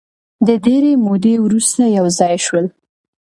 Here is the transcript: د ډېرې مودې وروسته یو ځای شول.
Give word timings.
د 0.47 0.49
ډېرې 0.65 0.91
مودې 1.05 1.35
وروسته 1.45 1.81
یو 1.97 2.05
ځای 2.19 2.35
شول. 2.45 2.65